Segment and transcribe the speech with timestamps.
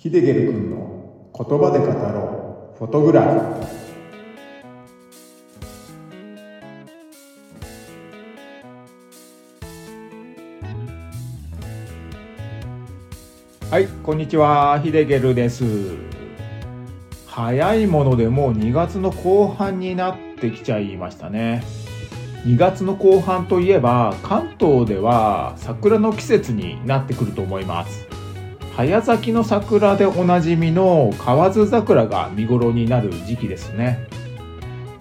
[0.00, 2.78] ヒデゲル君の言葉で語ろう。
[2.78, 3.30] フォトグラフ。
[13.68, 14.78] はいこんにちは。
[14.78, 15.64] ヒデゲルです。
[17.26, 21.64] 早いものでもう2月の後半になってきちゃいましたね。
[22.44, 28.17] 2月の後半といえば関東では桜の季節になってくると思います。
[28.78, 34.06] 早咲きの桜でおなじみの河津桜が見頃になる時期ですね。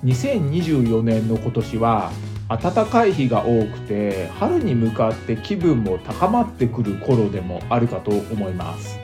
[0.04, 2.12] 2024年の今年は
[2.50, 8.98] 暖かい日が多くて春に向かって気分も高まってくる頃でもあるかと思います。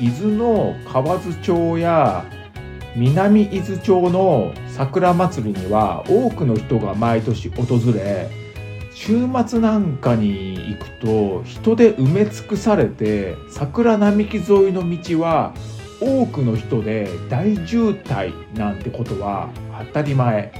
[0.00, 2.24] 伊豆の河津町や
[2.96, 8.30] 南伊豆町の桜祭りには多くの人が毎年訪れ
[9.04, 15.52] 週末なんかに行くと人で埋め尽くされて桜並木沿いの道は
[16.00, 19.50] 多くの人で大渋滞なんてことは
[19.88, 20.52] 当たり前。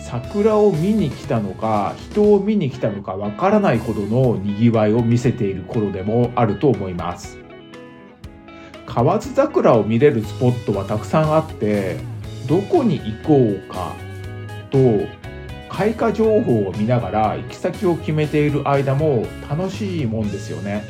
[0.00, 7.38] 桜を見に来たのか人を見に来たのかわからないほどのにぎわいを見せている頃でもあると思います。
[8.84, 11.98] 河津桜を見れるスポットはたくさんあって
[12.48, 13.94] どこに行こうか
[14.72, 15.19] と
[15.70, 20.84] 開花情報を見ながら行き先を決めている間も楽しいもんですよね。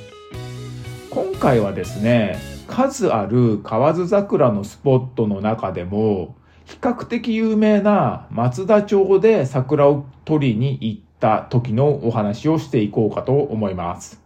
[1.10, 14.20] 今回はですね数ある河津桜のスポットの中でも比較的有名な松田町で桜を取りに行った時のお話をしていこうかと思います。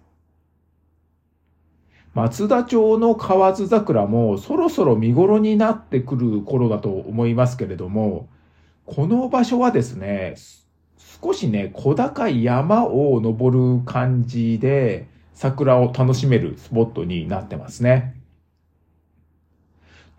[2.13, 8.29] 松田町の河津桜もそろそろ見頃になってくる頃だと思いますけれども、
[8.87, 10.35] この場所はですね、
[11.23, 18.15] 少しね、小高い山を登る感じで桜を楽しめるスポットになってますね。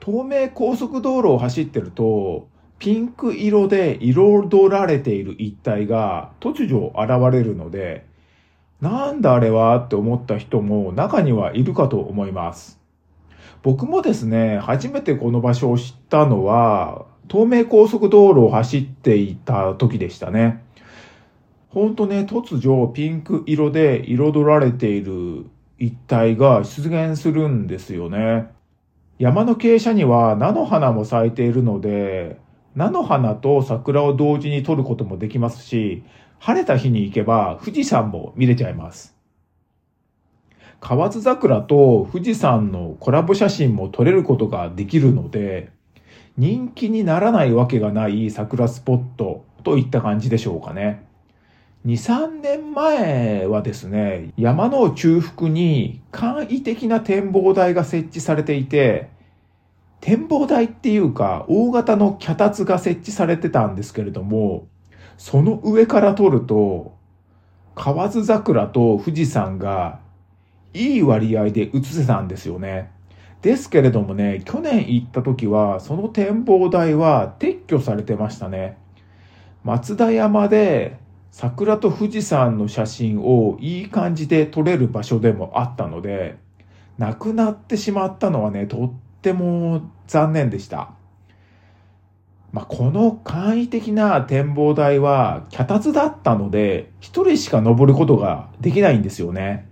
[0.04, 2.48] 東名高速道路を走ってると、
[2.80, 8.06] ピンク色で彩られている一帯が突如現れるので、
[8.82, 12.80] なんだあれはって思った人も中にはいるかと思います。
[13.64, 20.64] 僕もですね、初めてこの場所を知ったのは、東名高速道路を走っていた時でしたね。
[21.70, 25.46] ほんとね、突如ピンク色で彩られている
[25.78, 28.48] 一帯が出現するんですよね。
[29.20, 32.40] 山の傾斜には菜の花も咲いているので、
[32.76, 36.04] 菜の花と桜を同時に撮ることもできますし、
[36.40, 39.16] 晴れた日に行けば富士山も見れちゃいます。
[40.80, 45.72] 河津桜と富士山のコラボ写真も撮れることができるので、
[46.38, 51.06] 人気にならないわけがない桜スポットといった感じでしょうかね。
[51.86, 59.10] 2、3年前はですね、山の中腹に簡易的な展望台が設置されていて、
[60.02, 64.68] 展望台っていうか大型の脚立が設置されてたんですけれども、
[65.18, 66.96] その上から撮ると、
[67.76, 70.00] 河津桜と富士山が
[70.74, 72.92] いい割合で映せたんですよね。
[73.46, 78.76] ですけれどもね、去年行った時は、その展望台は撤去されてましたね。
[79.64, 80.98] 松田山で
[81.30, 86.38] 桜と富士山の写真をいい感じで撮れる場所でもあったので、
[86.98, 88.92] なくなってしまったのはね、とっ
[89.22, 90.90] ても残念でした。
[92.52, 99.70] まあ、この簡易的な展望台は脚立だったので、一人しか登ることができないんですよね。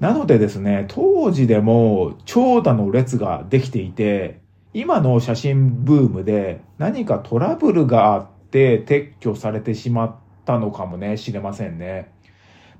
[0.00, 4.40] なのでですね、当時でも長蛇の列ができていて、
[4.72, 12.12] 今の写真ブームで何かトラブルがあって撤去されてしまったのかもね、知れませんね。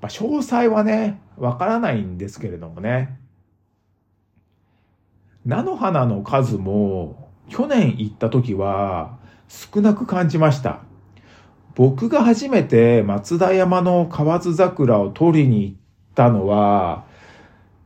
[0.01, 3.19] まあ、詳細はね、わからないんですけれどもね。
[5.45, 10.81] 菜の花の数も去年行った時は少なく感じました。
[11.75, 15.75] 僕が初めて松田山の河津桜を取りに行っ
[16.13, 17.05] たのは、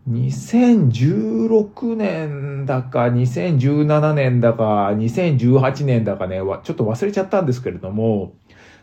[0.09, 8.33] 2016年だか、2017年だか、2018年だかね、ちょっと忘れちゃったんですけれども、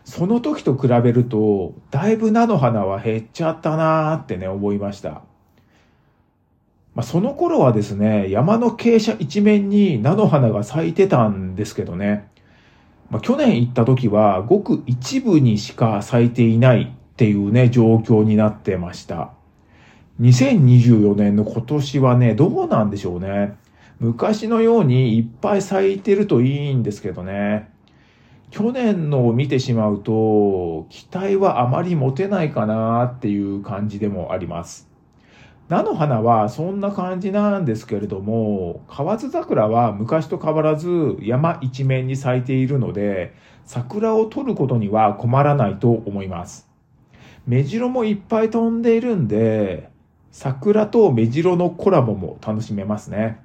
[0.03, 5.21] その時と比べると、だいぶ菜の花は減っちゃったなーってね、思いました。
[6.95, 12.29] まあ、その頃はですね、山の傾斜一面に菜の花が咲いてたんですけどね、
[13.11, 19.33] まあ、去年行った時はごく一部にしか咲いていないっていうね、状況になってました。
[20.21, 23.57] 2024年の今年はね、どうなんでしょうね。
[23.99, 27.71] 昔のようにいっぱい咲いてるといいんですけどね。
[28.51, 34.87] 去年のを見てしまうと、期待はあまり持てないかなっていう感じでもあります。
[35.69, 43.33] 菜の花はそんな感じなんですけれども、河津桜は昔と変わらず山一面に咲いているので、
[43.65, 46.69] 桜を取ることには困らないと思います。
[47.47, 49.90] 目白もいっぱい飛んでいるんで、
[50.31, 53.39] 桜と目白のコラボも楽しめますね。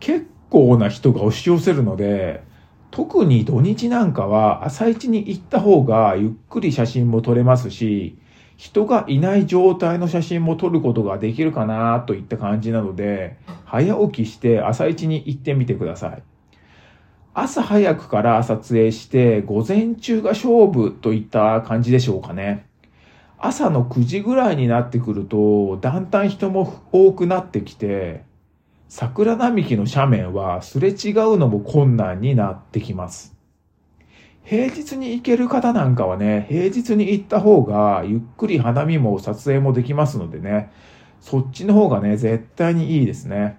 [0.00, 2.42] 結構な人が押し寄せるので、
[2.90, 8.18] 特に土日なんかは朝一に行った方がゆっくり写真も撮れますし、
[8.56, 16.22] 人がいない状態の写真も撮ることができるかなといった感じなので、早起きして朝一に行ってみてください。
[17.34, 22.67] 朝早くから撮影して午前中が勝負といった感じでしょうかね。
[23.40, 28.24] 朝の9時ぐらいになってくると、だんだん人も多くなってきて、
[28.88, 33.36] 桜並木の斜面はすれ違うのも困難になってきます。
[34.42, 40.72] 平日に行ける方なんかはね、平日に行った方がゆっくり花見も撮影もできますのでね、
[41.20, 43.58] そっちの方がね、絶対にいいですね。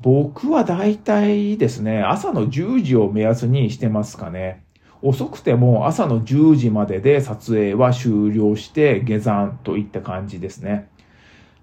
[0.00, 4.63] 僕は大体ですね、朝の10時を目安にしてますかね。
[5.04, 10.88] 遅くても朝の10時までで撮影は終了して下山といった感じですね。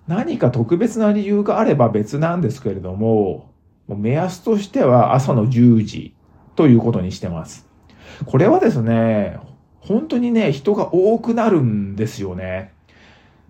[0.07, 3.49] 何か特別な理由があれば別なんですけれども、
[3.87, 6.13] 目安としては朝の10時
[6.55, 7.67] ということにしてます。
[8.25, 9.39] これはですね、
[9.79, 12.73] 本当にね、人が多くなるんですよね。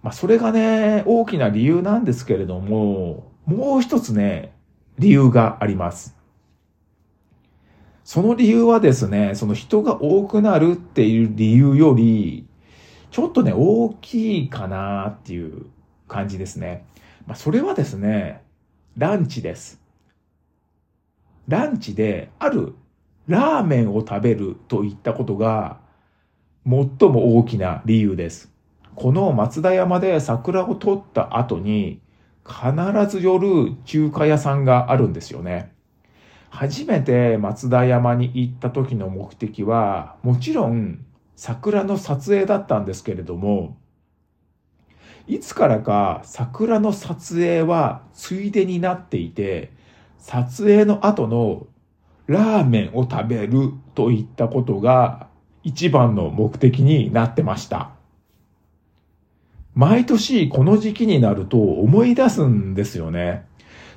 [0.03, 4.53] まあ、それがね、大きな理由なんですけれども、もう一つね、
[4.97, 6.15] 理由があります。
[8.03, 12.47] その理由はですね、その人が多くなるっていう理由より、
[13.11, 15.67] ちょっとね、大きいかなっていう
[16.07, 16.85] 感じですね。
[17.27, 18.41] まあ、それはですね、
[18.97, 19.81] ランチです。
[21.47, 22.75] ランチである
[23.27, 25.79] ラーメンを食べるといったことが
[26.65, 28.51] 最も大きな理由です。
[28.95, 32.01] この松田山で桜を取った後に
[32.45, 35.73] 必ず寄る中華屋さんがあるんですよね。
[36.51, 41.03] 初めて松田山に行った時の目的は、もちろん
[41.37, 43.77] 桜の撮影だったんですけれども、
[45.27, 49.71] いつからか桜の撮影はついでになっていて、
[50.17, 51.67] 撮影の後の
[52.27, 55.27] ラーメンを食べるといったことが
[55.63, 57.91] 一番の目的になってました。
[59.73, 63.45] 毎年この時期になると思い出すんですよね。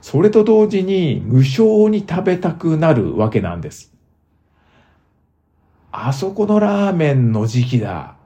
[0.05, 3.91] それと同時に無償に食べたくなるわけなんです。
[5.91, 8.19] あそこのラーメンの時期だ。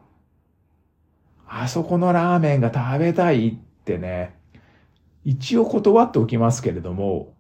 [1.47, 4.35] あそこのラーメンが食べたいってね、
[5.25, 7.33] 一応断っておきますけれども、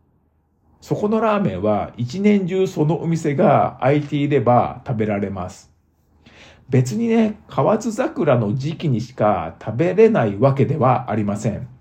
[0.81, 5.75] そこのラーメンは一年中そのお店が空いていれば食べられます。
[6.69, 11.78] 別にね、河津桜の時期にしか食べれないわけではありません。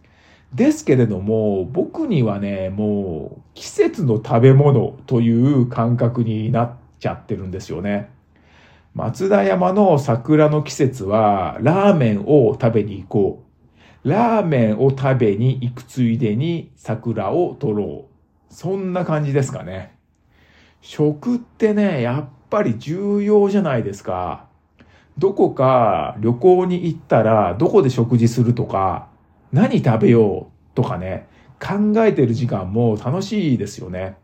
[0.58, 8.10] ですけれども、僕にはね、もう季節の食べ物という感覚になっちゃってるんですよね。
[8.96, 13.44] 松田山の桜の季節は、ラーメンを食べに行こ
[14.04, 14.10] う。
[14.10, 18.54] ラーメンを食べに行くついでに桜を取ろう。
[18.54, 19.96] そんな感じですかね。
[20.82, 24.48] 食ってね、やっぱり重要じゃないですか。
[25.20, 29.16] どこか旅行に行ったら、どこで食事するとか、
[29.52, 31.28] 何食べようとかね、
[31.60, 34.18] 考えてる時間も楽しいですよね。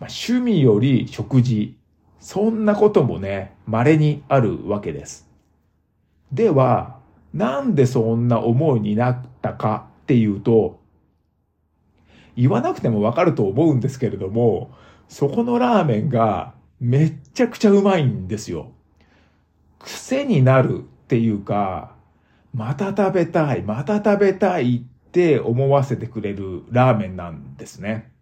[0.00, 1.76] まあ、趣味より食事。
[2.18, 5.28] そんなこともね、稀にあるわけです。
[6.32, 6.98] では、
[7.32, 10.80] なんでそんな思いになったかっていうと、
[12.36, 14.70] 言わなくてもわかると思うんですけれども、
[15.08, 18.72] そこのラーメンがめっちゃくちゃうまいんですよ。
[19.78, 21.93] 癖になるっていうか、
[22.54, 28.12] また食べたい、また食べたいって思わせてくれるラーメンなんですね。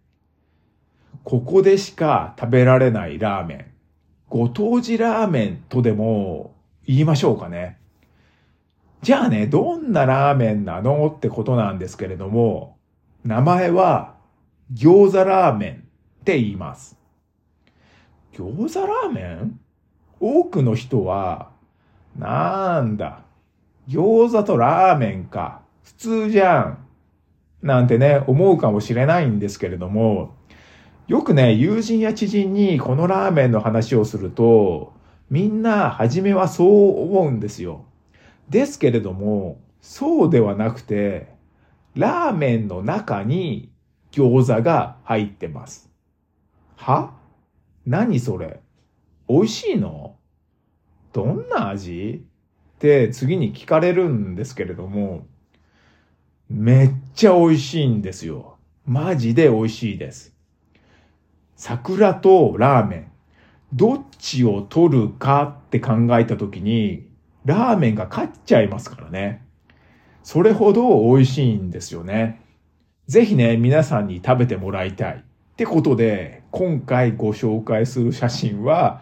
[1.23, 3.65] ここでしか食べられないラーメン。
[4.29, 6.55] ご当地ラーメンとでも
[6.87, 7.77] 言いましょうかね。
[9.03, 12.77] じゃあね、どんなラーメンなのってことなんですけれども、
[13.23, 14.15] 名前は
[14.73, 15.73] 餃子ラーメン
[16.21, 16.97] って言います。
[18.33, 19.59] 餃子ラーメン？
[20.19, 21.51] 多くの人は、
[22.17, 23.22] なんだ、
[23.87, 25.61] 餃子とラーメンか。
[25.83, 26.77] 普通じゃん。
[27.61, 30.35] なんてね、思うかもしれないんですけれども、
[31.07, 34.93] よくね、友人や知人にこのラーメンの話をすると、
[35.29, 37.85] みんな初めはそう思うんですよ。
[38.49, 41.33] ですけれども、そうではなくて、
[41.95, 43.71] ラーメンの中に
[44.11, 45.89] 餃子が入ってます。
[46.75, 47.13] は？
[47.85, 48.61] 何それ？
[49.27, 50.15] 美味しいの？
[51.11, 52.25] どんな味？
[52.83, 55.25] って次に聞かれるんですけれども、
[56.49, 58.57] めっちゃ美味しいんですよ。
[58.85, 60.35] マジで美味しいです。
[61.55, 63.11] 桜とラーメン。
[63.71, 67.07] どっちを取るかって考えたときに、
[67.45, 69.45] ラーメンが勝っちゃいますからね。
[70.21, 72.41] それほど美味しいんですよね。
[73.07, 75.15] ぜひね、皆さんに食べてもらいたい。
[75.15, 79.01] ってことで、今回ご紹介する写真は、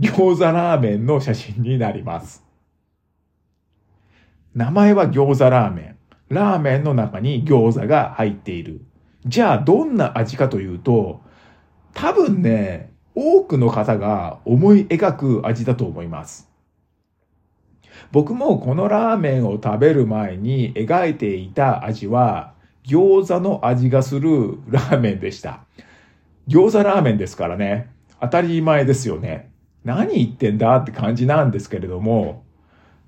[0.00, 2.47] 餃子ラーメンの写真になります。
[4.54, 5.98] 名前は餃子ラーメン。
[6.28, 8.82] ラーメンの中に餃子が入っている。
[9.26, 11.22] じゃあ、どんな味かというと、
[11.94, 16.48] 多分ね、多くの方が思い描く味だと思います。
[18.12, 22.54] 僕もこのラーメンを食べる前に描いていた味は
[22.86, 25.64] 餃子の味がするラーメンでした。
[26.46, 27.90] 餃子ラーメンですからね。
[28.20, 29.50] 当たり前ですよね。
[29.84, 32.44] 何言ってんだって感じなんですけれども、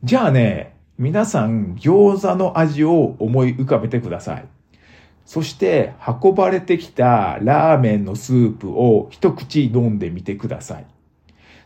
[0.02, 4.44] じゃあね、皆さん餃子の味を思い浮かべてください。
[5.24, 10.86] そして運ばれてきたラーメンのスープを一口飲んでみてください。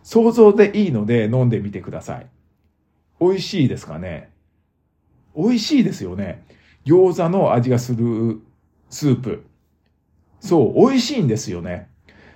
[0.05, 2.29] 想像でいいので飲んでみてください。
[3.21, 4.31] 美味しいですかね？
[5.37, 6.45] 美味しいですよね。
[6.87, 8.41] 餃子の味がする
[8.89, 9.45] スープ。
[10.39, 11.89] そう、美味しいんですよね。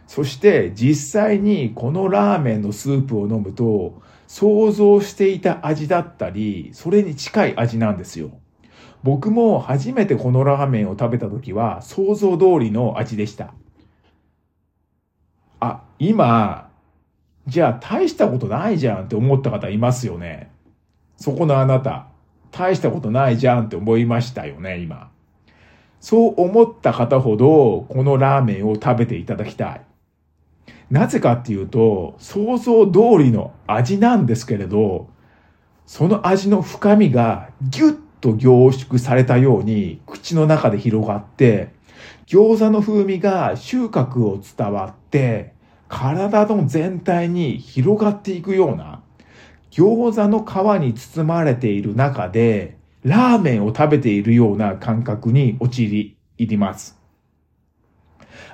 [0.08, 8.30] そして実際にこのラーメンのスープを飲むと想像していた味だったり、それに近い味なんですよ。
[9.02, 13.54] 僕も初めてこのラーメンを食べた時は想像通りの味でした。
[15.60, 16.70] あ、今、
[17.46, 20.50] じゃあ大したことないじゃんって思った方いますよね。
[21.16, 22.08] そこのあなた、
[22.50, 25.10] 大したことないじゃんって思いましたよね、今。
[26.00, 29.87] そう思った方ほど、このラーメンを食べていただきたい。
[30.90, 35.08] なぜかっていうと、想像通りの味なんですけれど、
[35.86, 41.70] その味の深みがギュッと凝縮されたように口の中で広がって、
[42.26, 45.54] 餃子の風味が収穫を伝わって、
[45.88, 49.02] 体の全体に広がっていくような、
[49.70, 56.97] 餃子の皮に包まれている中で、ラーメンを食べているような感覚に陥ります。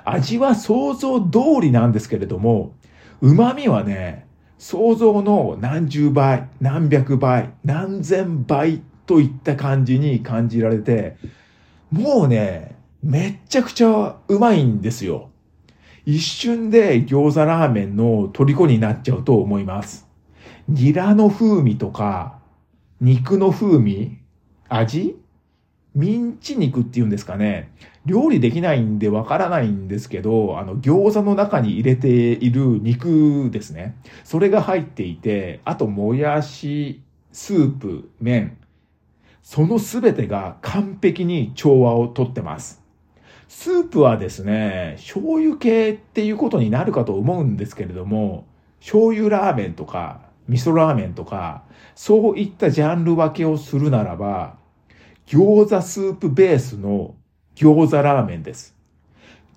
[0.05, 2.73] 味は想像通りなんですけれども、
[3.21, 11.17] 旨味はね、想像の何十倍、何百倍、何千倍といった感じに感じられて、
[11.91, 15.29] もうね、めっちゃくちゃうまいんですよ。
[16.05, 20.07] 一瞬で餃子ラーメンの虜になっちゃうと思います。
[20.67, 22.39] ニラの風味とか、
[23.01, 24.17] 肉の風味、
[24.69, 25.15] 味
[25.95, 27.71] ミンチ肉っていうんですかね。
[28.05, 33.95] 料理できないんでわからないんですけど、あの、餃子の中に入れている肉ですね。
[34.23, 38.57] それが入っていて、あと、もやし、スープ、麺、
[39.41, 42.83] そのすべてが完璧に調和をとってます。
[43.47, 48.45] スープはですね、醤油系っていうことになるかと思うんですけれども、
[48.79, 51.63] 醤油ラーメンとか、味噌ラーメンとか、
[51.95, 54.57] そういったジャンル分けをするならば、
[55.27, 57.15] 餃子スープベースの
[57.55, 58.75] 餃子ラーメンです。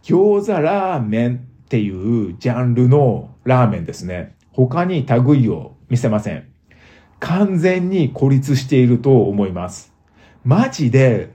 [0.02, 4.34] 餃子ラーメンっていうジャンルのラーメンですね。
[4.52, 6.48] 他に類を見せません。
[7.20, 9.92] 完全に孤立していると思います。
[10.44, 11.32] マジで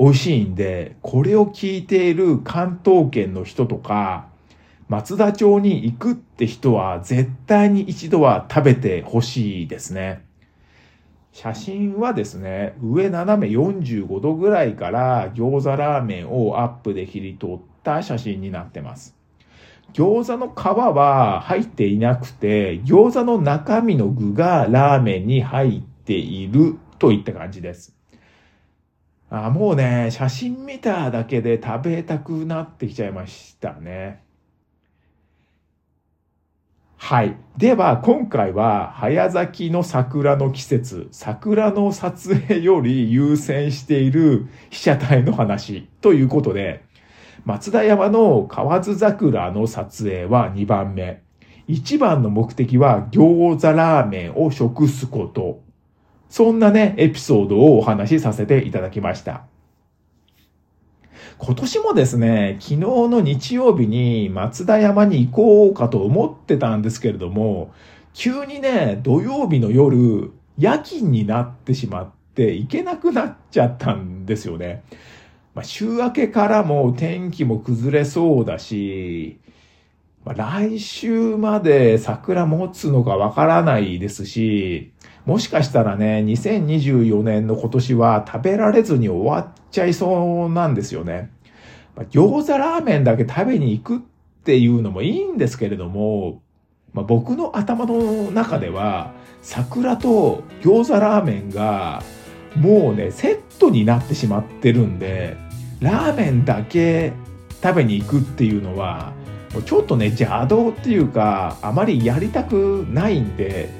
[0.00, 4.28] 美味しいんで、これを聞いている関東圏の人とか、
[4.88, 10.24] 松田町に行くって人は絶対に一度は食べてほしいですね。
[11.40, 19.14] 写真はですね、上斜め45度ぐらいから餃子ラーメンをアップで切り取った写真になってます。
[19.92, 27.96] 餃子の皮は入っていなくて、餃子の中身の具がラーメンに入っているといった感じです。
[29.30, 34.24] あもうね、写真見ただけで食べたくなってきちゃいましたね。
[37.00, 37.36] はい。
[37.56, 46.84] では、今回は、早咲きの桜の季節、桜の撮影より優先している被写体の話ということで、
[47.44, 51.22] 松田山の河津桜の撮影は2番目。
[51.68, 55.62] 1番の目的は餃子ラーメンを食すこと。
[56.28, 59.44] そんなね、エピソードをお話しさせていただきました。
[61.40, 67.72] 今年もですね、昨日の日曜日に松田山に行こうかと思ってたんですけれども、
[68.12, 74.82] 急にね、土曜日の夜、夜勤になってしまって行けなくなっちゃったんですよね。
[75.54, 79.38] まあ、週明けからも天気も崩れそうだし、
[80.28, 84.92] ま、来週まで桜持つのかわからないですし、
[85.24, 91.30] もしかしたらね、2024年の今年は食べられずに終わっちゃいそうなんですよね。
[91.96, 94.00] まあ、餃子ラーメンだけ食べに行くっ
[94.44, 96.42] ていうのもいいんですけれども、
[96.92, 102.02] まあ、僕の頭の中では、桜と餃子ラーメンが
[102.54, 105.38] もうね、セットになってしまってるんで、
[105.80, 107.14] ラーメンだけ
[107.62, 109.16] 食べに行くっていうのは、
[109.64, 113.70] ちょっとね、邪道っていうか、あまりやりたくないんで、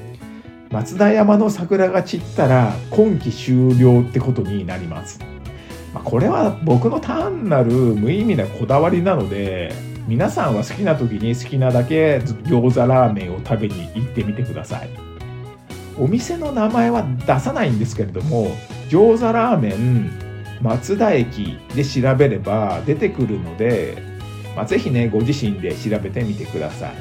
[0.71, 5.19] 松田山の桜が散ったら今季終了ってことになります。
[5.95, 9.73] まあ、これは僕の単なる無意味なこだわりなので、
[10.07, 14.89] 皆さんは好きな時に好きなだけ餃子ラーメンを食べに行ってみてください。
[15.99, 18.49] お店の名前は出さないんですけれども、
[18.89, 20.11] 餃子ラーメン
[20.63, 24.03] 松田駅で調べれば出てくるので、
[24.59, 26.95] まあ、ぜひね、ご自身で調べてみてください。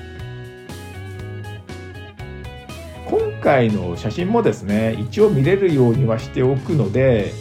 [3.10, 7.34] 今回の写真もですね、一応見れるようにはしておくので、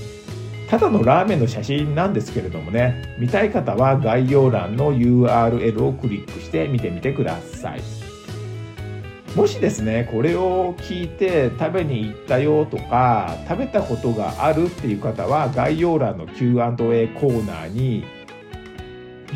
[0.71, 7.83] ただのラーメンの写真なんですけれどもね、見たい方は概要欄の URL をクリックして見てみてください。
[9.37, 18.16] もしですね、これを聞いて食べに行ったよとか、食べたことがあるっていう方は概要欄の Q&A コーナーに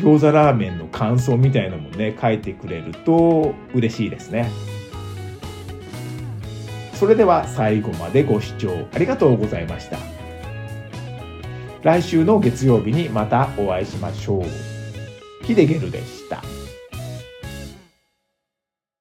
[0.01, 4.51] 餃子ラーメンの感想みたいなのもね、書いてくれると嬉しいですね。
[6.93, 9.97] それでは最後までご視聴ありがとうございました。
[11.83, 15.45] 来週の月曜日にまたお会いしましょう。
[15.45, 16.43] ヒデゲルでした。